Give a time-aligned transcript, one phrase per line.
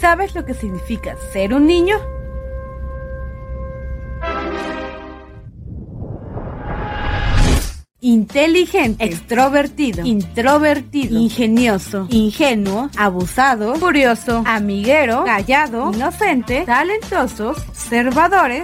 [0.00, 1.96] ¿Sabes lo que significa ser un niño?
[8.00, 18.62] Inteligente, extrovertido, introvertido, ingenioso, ingenuo, abusado, curioso, amiguero, callado, inocente, talentosos, observadores.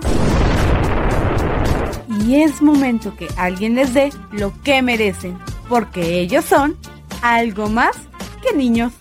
[2.24, 5.36] Y es momento que alguien les dé lo que merecen,
[5.68, 6.76] porque ellos son
[7.20, 7.96] algo más
[8.40, 8.92] que niños.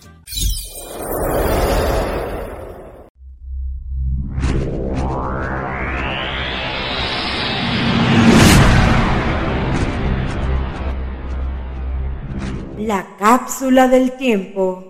[12.86, 14.84] La cápsula del tiempo.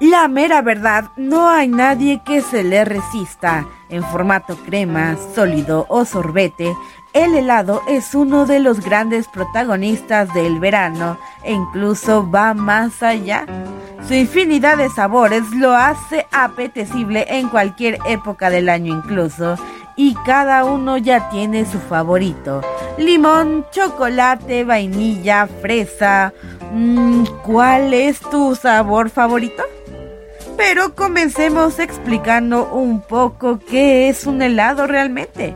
[0.00, 3.64] La mera verdad, no hay nadie que se le resista.
[3.90, 6.74] En formato crema, sólido o sorbete,
[7.12, 13.46] el helado es uno de los grandes protagonistas del verano e incluso va más allá.
[14.06, 19.56] Su infinidad de sabores lo hace apetecible en cualquier época del año incluso
[19.96, 22.62] y cada uno ya tiene su favorito.
[22.98, 26.32] Limón, chocolate, vainilla, fresa.
[26.72, 29.62] Mm, ¿Cuál es tu sabor favorito?
[30.56, 35.54] Pero comencemos explicando un poco qué es un helado realmente.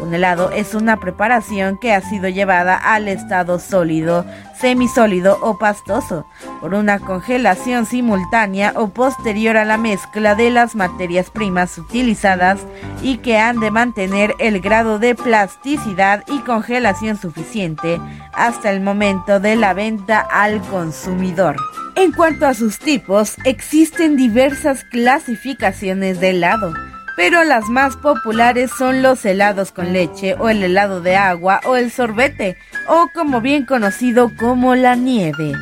[0.00, 4.24] Un helado es una preparación que ha sido llevada al estado sólido,
[4.58, 6.26] semisólido o pastoso
[6.60, 12.60] por una congelación simultánea o posterior a la mezcla de las materias primas utilizadas
[13.02, 18.00] y que han de mantener el grado de plasticidad y congelación suficiente
[18.32, 21.56] hasta el momento de la venta al consumidor.
[21.94, 26.74] En cuanto a sus tipos, existen diversas clasificaciones de helado
[27.16, 31.76] pero las más populares son los helados con leche o el helado de agua o
[31.76, 32.56] el sorbete
[32.88, 35.52] o como bien conocido como la nieve.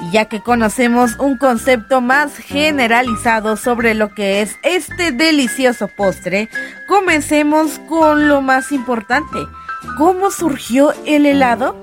[0.00, 6.48] Y ya que conocemos un concepto más generalizado sobre lo que es este delicioso postre,
[6.86, 9.38] comencemos con lo más importante.
[9.96, 11.76] ¿Cómo surgió el helado?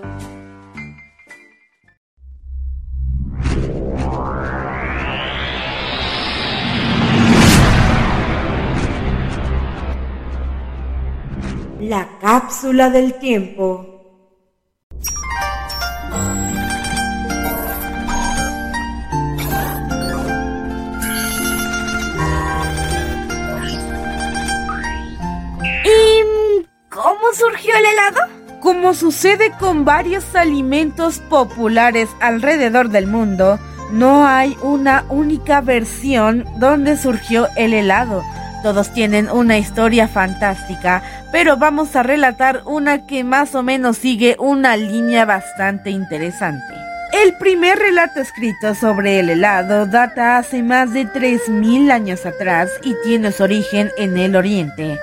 [11.88, 13.86] La cápsula del tiempo.
[25.84, 28.20] ¿Y cómo surgió el helado?
[28.62, 33.60] Como sucede con varios alimentos populares alrededor del mundo,
[33.92, 38.24] no hay una única versión donde surgió el helado
[38.66, 44.38] todos tienen una historia fantástica, pero vamos a relatar una que más o menos sigue
[44.40, 46.74] una línea bastante interesante.
[47.14, 52.96] El primer relato escrito sobre el helado data hace más de 3.000 años atrás y
[53.04, 54.98] tiene su origen en el Oriente.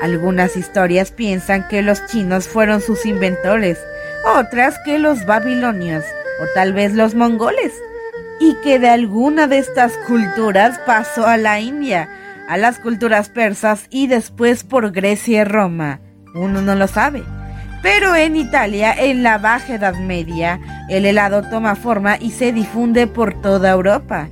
[0.00, 3.80] Algunas historias piensan que los chinos fueron sus inventores,
[4.24, 6.04] otras que los babilonios
[6.40, 7.72] o tal vez los mongoles,
[8.38, 12.08] y que de alguna de estas culturas pasó a la India,
[12.48, 16.00] a las culturas persas y después por Grecia y Roma.
[16.34, 17.22] Uno no lo sabe.
[17.82, 23.06] Pero en Italia, en la Baja Edad Media, el helado toma forma y se difunde
[23.08, 24.28] por toda Europa.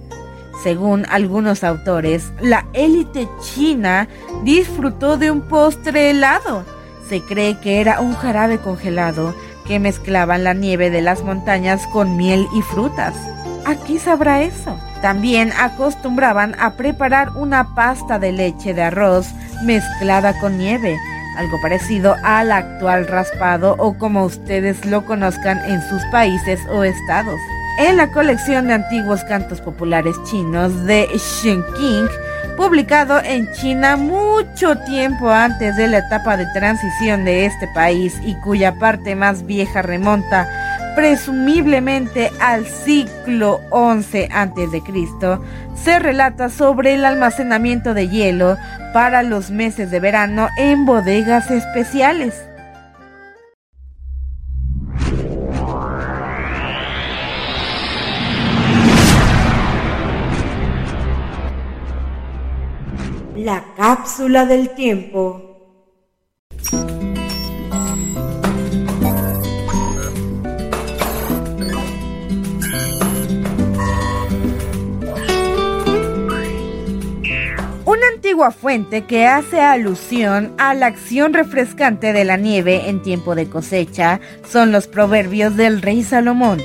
[0.63, 4.09] Según algunos autores, la élite china
[4.45, 6.65] disfrutó de un postre helado.
[7.09, 9.35] Se cree que era un jarabe congelado
[9.67, 13.15] que mezclaban la nieve de las montañas con miel y frutas.
[13.65, 14.79] ¿A qué sabrá eso?
[15.03, 19.29] También acostumbraban a preparar una pasta de leche de arroz
[19.63, 20.97] mezclada con nieve,
[21.39, 27.39] algo parecido al actual raspado o como ustedes lo conozcan en sus países o estados.
[27.79, 32.09] En la colección de antiguos cantos populares chinos de Shenqing,
[32.57, 38.35] publicado en China mucho tiempo antes de la etapa de transición de este país y
[38.35, 44.83] cuya parte más vieja remonta presumiblemente al siglo XI a.C.,
[45.75, 48.57] se relata sobre el almacenamiento de hielo
[48.93, 52.45] para los meses de verano en bodegas especiales.
[63.37, 65.50] La cápsula del tiempo.
[78.31, 83.49] Antigua fuente que hace alusión a la acción refrescante de la nieve en tiempo de
[83.49, 86.63] cosecha son los proverbios del rey Salomón,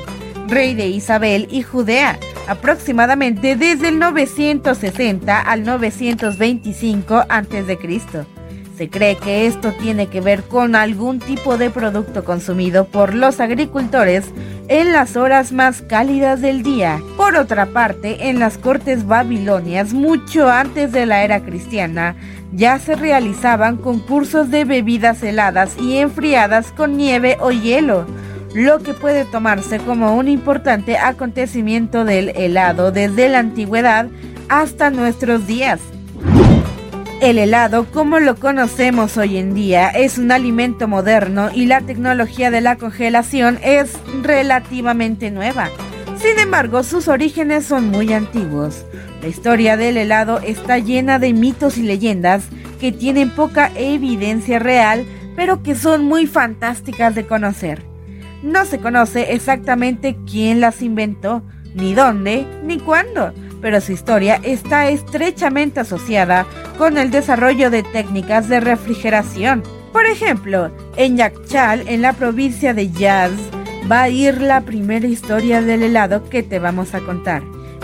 [0.48, 8.26] rey de Isabel y Judea, aproximadamente desde el 960 al 925 a.C.
[8.78, 13.40] Se cree que esto tiene que ver con algún tipo de producto consumido por los
[13.40, 14.26] agricultores
[14.68, 17.02] en las horas más cálidas del día.
[17.18, 22.16] Por otra parte, en las cortes babilonias, mucho antes de la era cristiana,
[22.52, 28.06] ya se realizaban concursos de bebidas heladas y enfriadas con nieve o hielo,
[28.54, 34.08] lo que puede tomarse como un importante acontecimiento del helado desde la antigüedad
[34.50, 35.80] hasta nuestros días.
[37.26, 42.52] El helado, como lo conocemos hoy en día, es un alimento moderno y la tecnología
[42.52, 45.72] de la congelación es relativamente nueva.
[46.20, 48.86] Sin embargo, sus orígenes son muy antiguos.
[49.24, 52.44] La historia del helado está llena de mitos y leyendas
[52.80, 55.04] que tienen poca evidencia real,
[55.36, 57.82] pero que son muy fantásticas de conocer.
[58.44, 61.42] No se conoce exactamente quién las inventó,
[61.74, 63.34] ni dónde, ni cuándo
[63.66, 66.46] pero su historia está estrechamente asociada
[66.78, 69.64] con el desarrollo de técnicas de refrigeración.
[69.92, 73.32] Por ejemplo, en Yakchal, en la provincia de Yaz,
[73.92, 77.42] va a ir la primera historia del helado que te vamos a contar.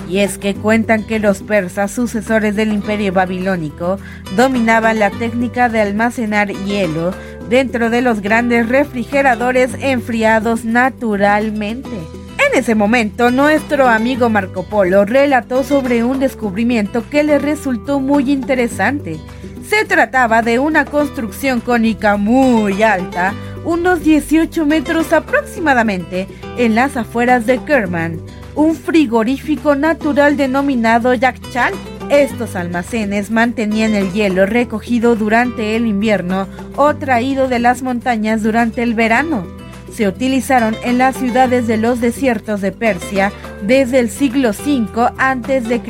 [0.08, 3.98] Y es que cuentan que los persas, sucesores del imperio babilónico,
[4.38, 7.12] dominaban la técnica de almacenar hielo
[7.50, 12.21] dentro de los grandes refrigeradores enfriados naturalmente.
[12.52, 18.30] En ese momento, nuestro amigo Marco Polo relató sobre un descubrimiento que le resultó muy
[18.30, 19.20] interesante.
[19.66, 23.34] Se trataba de una construcción cónica muy alta,
[23.64, 26.28] unos 18 metros aproximadamente,
[26.58, 28.20] en las afueras de Kerman,
[28.56, 31.74] un frigorífico natural denominado Yakchal.
[32.10, 38.84] Estos almacenes mantenían el hielo recogido durante el invierno o traído de las montañas durante
[38.84, 39.61] el verano
[39.94, 45.82] se utilizaron en las ciudades de los desiertos de Persia desde el siglo V a.C.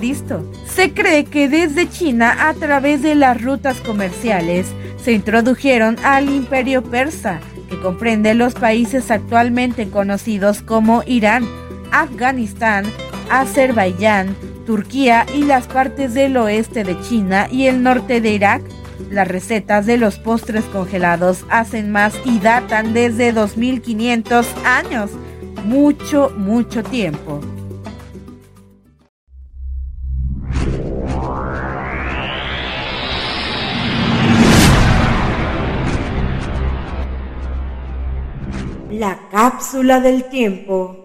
[0.66, 4.68] Se cree que desde China a través de las rutas comerciales
[5.04, 7.40] se introdujeron al imperio persa,
[7.70, 11.46] que comprende los países actualmente conocidos como Irán,
[11.92, 12.86] Afganistán,
[13.30, 18.62] Azerbaiyán, Turquía y las partes del oeste de China y el norte de Irak.
[19.10, 25.12] Las recetas de los postres congelados hacen más y datan desde 2500 años.
[25.66, 27.42] Mucho, mucho tiempo.
[38.92, 41.02] La cápsula del tiempo.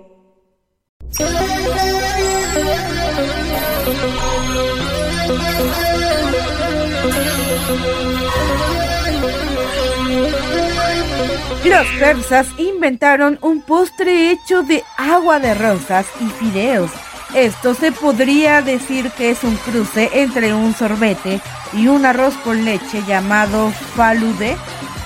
[11.64, 16.90] Los persas inventaron un postre hecho de agua de rosas y fideos.
[17.34, 21.40] Esto se podría decir que es un cruce entre un sorbete
[21.72, 24.56] y un arroz con leche llamado falude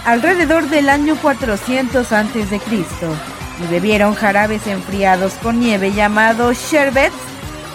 [0.05, 2.61] alrededor del año 400 a.C.
[3.63, 7.13] y bebieron jarabes enfriados con nieve llamado sherbet,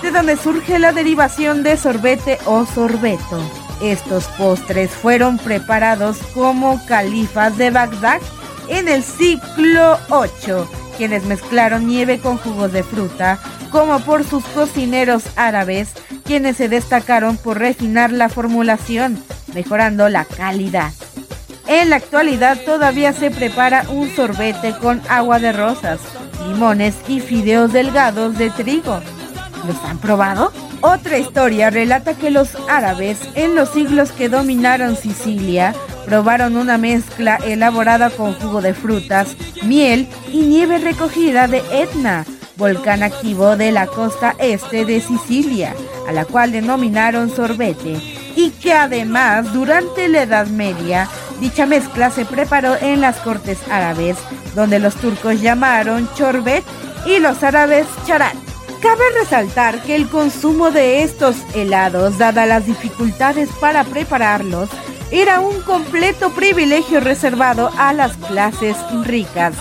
[0.02, 3.42] de donde surge la derivación de sorbete o sorbeto.
[3.82, 8.22] Estos postres fueron preparados como califas de Bagdad
[8.70, 10.66] en el siglo VIII,
[10.98, 13.40] quienes mezclaron nieve con jugos de fruta,
[13.72, 15.90] como por sus cocineros árabes,
[16.24, 19.22] quienes se destacaron por refinar la formulación,
[19.54, 20.92] mejorando la calidad.
[21.68, 26.00] En la actualidad todavía se prepara un sorbete con agua de rosas,
[26.48, 29.02] limones y fideos delgados de trigo.
[29.68, 30.52] ¿Los han probado?
[30.82, 35.74] Otra historia relata que los árabes, en los siglos que dominaron Sicilia,
[36.06, 42.26] probaron una mezcla elaborada con jugo de frutas, miel y nieve recogida de Etna,
[42.58, 45.74] volcán activo de la costa este de Sicilia,
[46.08, 48.00] a la cual denominaron sorbete,
[48.36, 54.18] y que además durante la Edad Media Dicha mezcla se preparó en las cortes árabes,
[54.56, 56.64] donde los turcos llamaron chorbet
[57.06, 58.36] y los árabes charat.
[58.86, 64.70] Cabe resaltar que el consumo de estos helados, dadas las dificultades para prepararlos,
[65.10, 69.56] era un completo privilegio reservado a las clases ricas.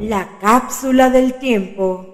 [0.00, 2.13] La cápsula del tiempo.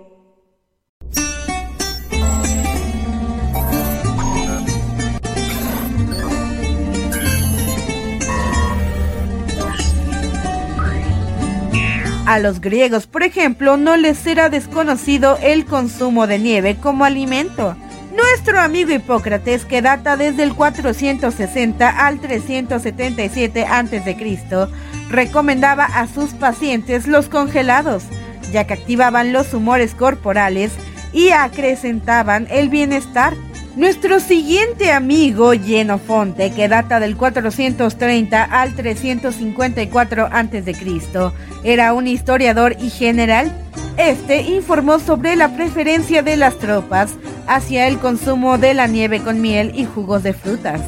[12.31, 17.77] A los griegos, por ejemplo, no les era desconocido el consumo de nieve como alimento.
[18.15, 24.69] Nuestro amigo Hipócrates, que data desde el 460 al 377 a.C.,
[25.09, 28.05] recomendaba a sus pacientes los congelados,
[28.53, 30.71] ya que activaban los humores corporales
[31.13, 33.35] y acrecentaban el bienestar.
[33.81, 41.33] Nuestro siguiente amigo Genofonte, que data del 430 al 354 a.C.,
[41.65, 43.51] era un historiador y general.
[43.97, 47.13] Este informó sobre la preferencia de las tropas
[47.47, 50.83] hacia el consumo de la nieve con miel y jugos de frutas.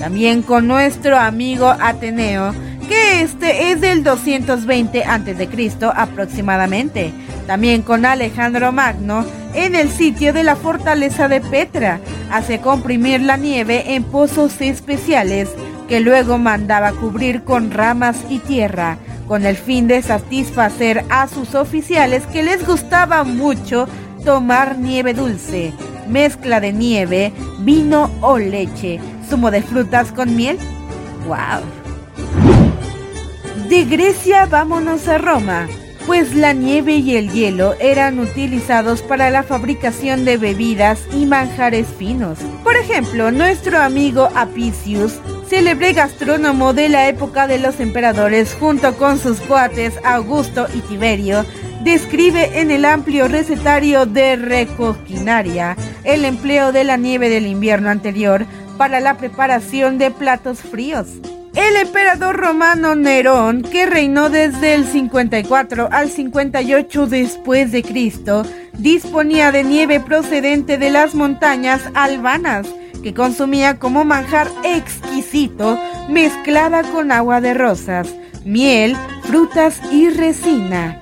[0.00, 2.52] También con nuestro amigo Ateneo,
[2.88, 5.78] que este es del 220 a.C.
[5.94, 7.12] aproximadamente.
[7.46, 9.24] También con Alejandro Magno
[9.54, 12.00] en el sitio de la fortaleza de Petra.
[12.30, 15.50] Hace comprimir la nieve en pozos especiales
[15.88, 21.54] que luego mandaba cubrir con ramas y tierra, con el fin de satisfacer a sus
[21.54, 23.86] oficiales que les gustaba mucho
[24.24, 25.72] tomar nieve dulce,
[26.08, 30.58] mezcla de nieve, vino o leche, zumo de frutas con miel.
[31.26, 31.62] ¡Wow!
[33.68, 35.66] De Grecia vámonos a Roma,
[36.06, 41.86] pues la nieve y el hielo eran utilizados para la fabricación de bebidas y manjares
[41.98, 42.38] finos.
[42.62, 49.18] Por ejemplo, nuestro amigo Apicius, célebre gastrónomo de la época de los emperadores junto con
[49.18, 51.44] sus cuates Augusto y Tiberio,
[51.82, 58.46] describe en el amplio recetario de Recoquinaria el empleo de la nieve del invierno anterior
[58.76, 61.06] para la preparación de platos fríos.
[61.54, 69.52] El emperador romano Nerón, que reinó desde el 54 al 58 después de Cristo, disponía
[69.52, 72.66] de nieve procedente de las montañas albanas,
[73.04, 78.12] que consumía como manjar exquisito mezclada con agua de rosas,
[78.44, 81.00] miel, frutas y resina.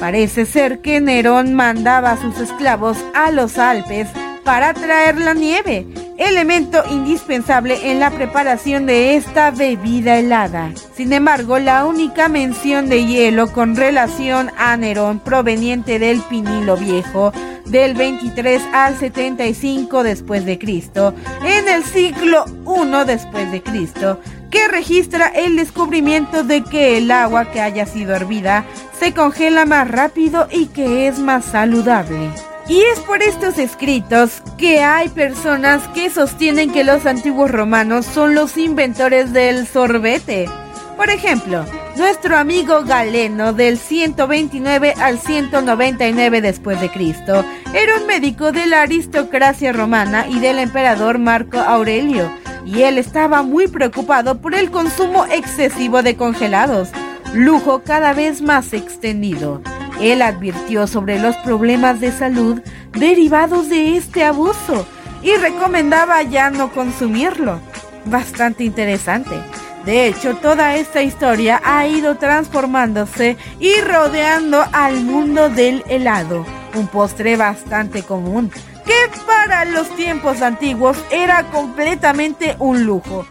[0.00, 4.08] Parece ser que Nerón mandaba a sus esclavos a los Alpes
[4.42, 5.86] para traer la nieve,
[6.18, 10.72] elemento indispensable en la preparación de esta bebida helada.
[10.94, 17.32] Sin embargo, la única mención de hielo con relación a Nerón proveniente del Pinilo Viejo
[17.66, 24.20] del 23 al 75 después de Cristo, en el siglo I después de Cristo,
[24.50, 28.64] que registra el descubrimiento de que el agua que haya sido hervida
[28.98, 32.30] se congela más rápido y que es más saludable.
[32.68, 38.34] Y es por estos escritos que hay personas que sostienen que los antiguos romanos son
[38.34, 40.48] los inventores del sorbete.
[40.96, 41.64] Por ejemplo,
[41.96, 48.82] nuestro amigo Galeno del 129 al 199 después de Cristo era un médico de la
[48.82, 52.32] aristocracia romana y del emperador Marco Aurelio,
[52.64, 56.88] y él estaba muy preocupado por el consumo excesivo de congelados,
[57.32, 59.62] lujo cada vez más extendido.
[60.00, 62.60] Él advirtió sobre los problemas de salud
[62.92, 64.86] derivados de este abuso
[65.22, 67.60] y recomendaba ya no consumirlo.
[68.04, 69.40] Bastante interesante.
[69.84, 76.88] De hecho, toda esta historia ha ido transformándose y rodeando al mundo del helado, un
[76.88, 78.50] postre bastante común,
[78.84, 83.26] que para los tiempos antiguos era completamente un lujo.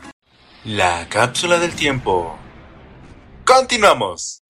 [0.63, 2.37] La cápsula del tiempo.
[3.43, 4.41] Continuamos.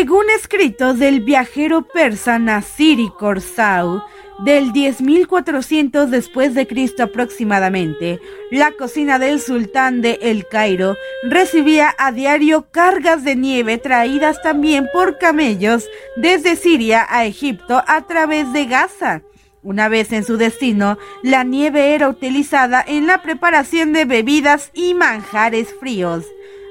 [0.00, 4.02] Según escritos del viajero persa Nasiri Korsau,
[4.38, 8.18] del 10.400 después de Cristo aproximadamente,
[8.50, 14.88] la cocina del sultán de El Cairo recibía a diario cargas de nieve traídas también
[14.90, 19.20] por camellos desde Siria a Egipto a través de Gaza.
[19.62, 24.94] Una vez en su destino, la nieve era utilizada en la preparación de bebidas y
[24.94, 26.24] manjares fríos.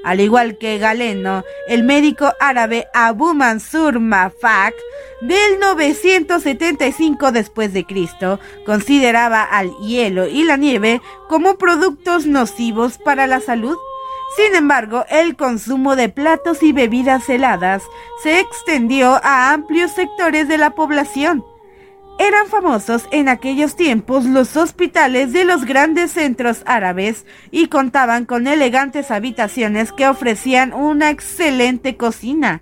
[0.03, 4.73] Al igual que Galeno, el médico árabe Abu Mansur Mafak
[5.21, 13.27] del 975 después de Cristo consideraba al hielo y la nieve como productos nocivos para
[13.27, 13.77] la salud.
[14.37, 17.83] Sin embargo, el consumo de platos y bebidas heladas
[18.23, 21.43] se extendió a amplios sectores de la población.
[22.19, 28.45] Eran famosos en aquellos tiempos los hospitales de los grandes centros árabes y contaban con
[28.45, 32.61] elegantes habitaciones que ofrecían una excelente cocina.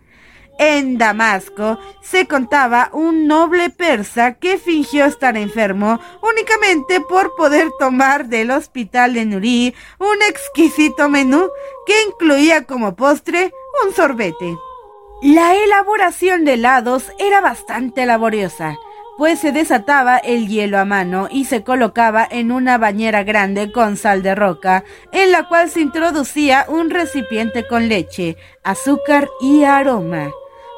[0.60, 8.28] En Damasco se contaba un noble persa que fingió estar enfermo únicamente por poder tomar
[8.28, 11.50] del hospital de Nuri un exquisito menú
[11.88, 13.52] que incluía como postre
[13.84, 14.56] un sorbete.
[15.24, 18.78] La elaboración de helados era bastante laboriosa
[19.18, 23.98] pues se desataba el hielo a mano y se colocaba en una bañera grande con
[23.98, 30.32] sal de roca, en la cual se introducía un recipiente con leche, azúcar y aroma.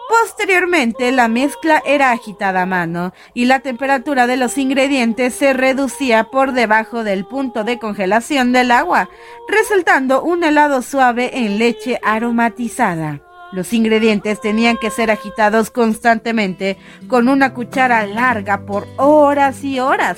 [0.09, 6.23] Posteriormente, la mezcla era agitada a mano y la temperatura de los ingredientes se reducía
[6.31, 9.07] por debajo del punto de congelación del agua,
[9.47, 13.21] resultando un helado suave en leche aromatizada.
[13.51, 16.77] Los ingredientes tenían que ser agitados constantemente
[17.07, 20.17] con una cuchara larga por horas y horas.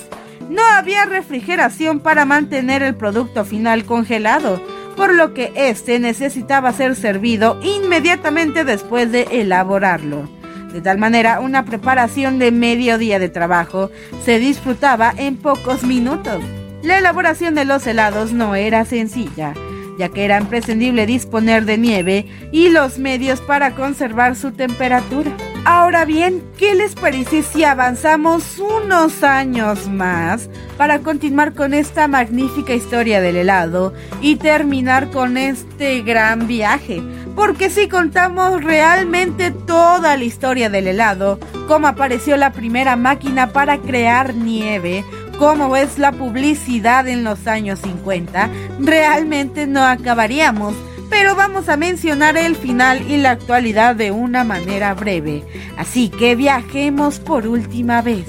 [0.50, 4.62] No había refrigeración para mantener el producto final congelado,
[4.98, 10.30] por lo que este necesitaba ser servido inmediatamente después de elaborarlo.
[10.74, 13.92] De tal manera, una preparación de medio día de trabajo
[14.26, 16.44] se disfrutaba en pocos minutos.
[16.84, 19.54] La elaboración de los helados no era sencilla
[20.02, 25.30] ya que era imprescindible disponer de nieve y los medios para conservar su temperatura.
[25.64, 32.74] Ahora bien, ¿qué les parece si avanzamos unos años más para continuar con esta magnífica
[32.74, 33.94] historia del helado
[34.24, 37.00] y terminar con este gran viaje?
[37.36, 43.78] Porque si contamos realmente toda la historia del helado, cómo apareció la primera máquina para
[43.78, 45.06] crear nieve,
[45.42, 50.76] cómo es la publicidad en los años 50, realmente no acabaríamos,
[51.10, 55.44] pero vamos a mencionar el final y la actualidad de una manera breve.
[55.78, 58.28] Así que viajemos por última vez.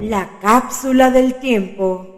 [0.00, 2.13] La cápsula del tiempo.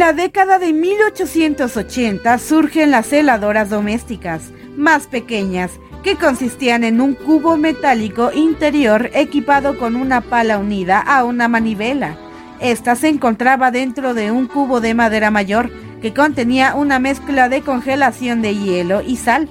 [0.00, 7.58] La década de 1880 surgen las heladoras domésticas, más pequeñas, que consistían en un cubo
[7.58, 12.16] metálico interior equipado con una pala unida a una manivela.
[12.60, 17.60] Esta se encontraba dentro de un cubo de madera mayor que contenía una mezcla de
[17.60, 19.50] congelación de hielo y sal.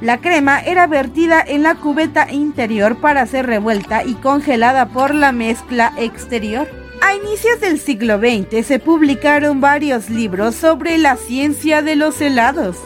[0.00, 5.32] La crema era vertida en la cubeta interior para ser revuelta y congelada por la
[5.32, 6.81] mezcla exterior.
[7.04, 12.76] A inicios del siglo XX se publicaron varios libros sobre la ciencia de los helados.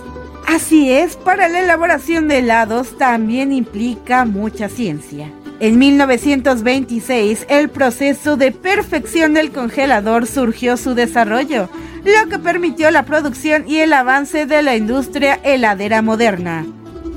[0.47, 5.31] Así es, para la elaboración de helados también implica mucha ciencia.
[5.61, 11.69] En 1926, el proceso de perfección del congelador surgió su desarrollo,
[12.03, 16.65] lo que permitió la producción y el avance de la industria heladera moderna.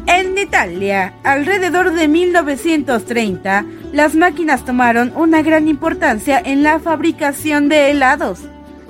[0.08, 7.92] En Italia, alrededor de 1930, las máquinas tomaron una gran importancia en la fabricación de
[7.92, 8.40] helados.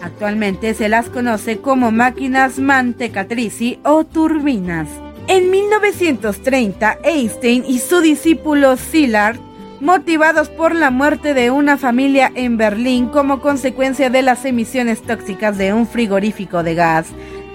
[0.02, 4.88] Actualmente se las conoce como máquinas mantecatrici o turbinas.
[5.28, 9.38] En 1930, Einstein y su discípulo Szilard,
[9.80, 15.58] motivados por la muerte de una familia en Berlín como consecuencia de las emisiones tóxicas
[15.58, 17.08] de un frigorífico de gas,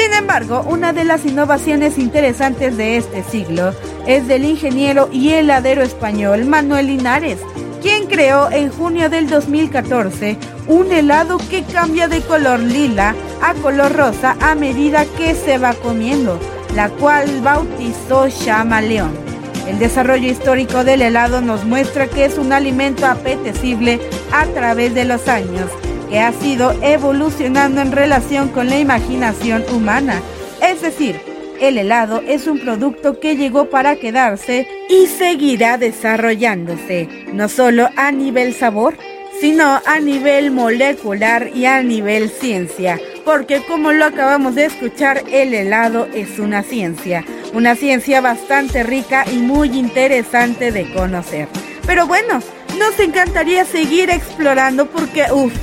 [0.00, 3.74] Sin embargo, una de las innovaciones interesantes de este siglo
[4.06, 7.38] es del ingeniero y heladero español Manuel Linares,
[7.82, 13.94] quien creó en junio del 2014 un helado que cambia de color lila a color
[13.94, 16.40] rosa a medida que se va comiendo,
[16.74, 19.12] la cual bautizó Chama León.
[19.68, 24.00] El desarrollo histórico del helado nos muestra que es un alimento apetecible
[24.32, 25.70] a través de los años,
[26.10, 30.20] que ha sido evolucionando en relación con la imaginación humana,
[30.60, 31.20] es decir,
[31.60, 38.10] el helado es un producto que llegó para quedarse y seguirá desarrollándose, no solo a
[38.12, 38.96] nivel sabor,
[39.40, 45.54] sino a nivel molecular y a nivel ciencia, porque como lo acabamos de escuchar, el
[45.54, 51.48] helado es una ciencia, una ciencia bastante rica y muy interesante de conocer.
[51.86, 52.40] Pero bueno,
[52.78, 55.54] nos encantaría seguir explorando porque, uff,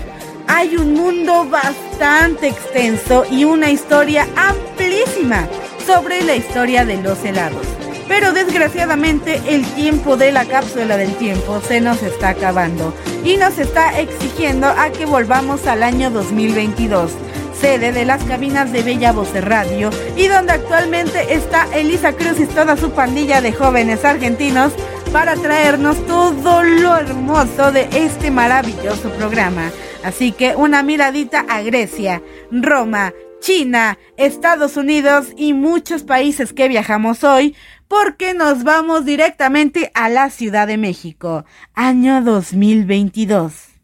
[0.47, 5.47] hay un mundo bastante extenso y una historia amplísima
[5.85, 7.65] sobre la historia de los helados.
[8.07, 13.59] Pero desgraciadamente el tiempo de la cápsula del tiempo se nos está acabando y nos
[13.59, 17.11] está exigiendo a que volvamos al año 2022,
[17.59, 22.39] sede de las cabinas de Bella Voz de Radio y donde actualmente está Elisa Cruz
[22.39, 24.71] y toda su pandilla de jóvenes argentinos
[25.11, 29.71] para traernos todo lo hermoso de este maravilloso programa.
[30.03, 37.23] Así que una miradita a Grecia, Roma, China, Estados Unidos y muchos países que viajamos
[37.23, 37.55] hoy
[37.87, 43.77] porque nos vamos directamente a la Ciudad de México, año 2022.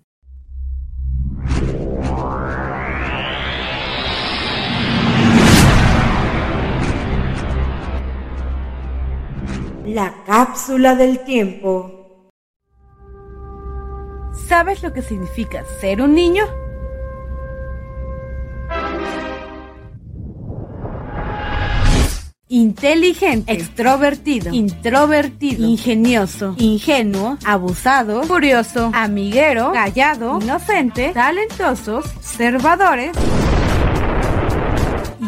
[9.85, 12.02] La cápsula del tiempo.
[14.47, 16.45] ¿Sabes lo que significa ser un niño?
[22.53, 33.11] inteligente, extrovertido, introvertido, ingenioso, ingenuo, abusado, curioso, amiguero, callado, inocente, talentosos, observadores.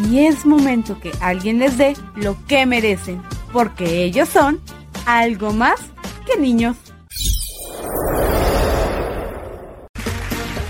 [0.08, 4.62] Y es momento que alguien les dé lo que merecen, porque ellos son
[5.08, 5.80] algo más
[6.28, 6.78] que niños.